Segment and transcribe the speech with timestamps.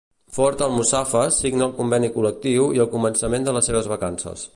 [0.35, 4.49] Ford Almussafes signa el conveni col·lectiu i el començament de les seves vacances.